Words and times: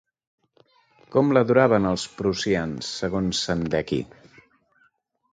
Com 1.15 1.33
l'adoraven 1.37 1.85
els 1.89 2.05
prussians, 2.21 2.89
segons 3.01 3.43
Sandecki? 3.49 4.01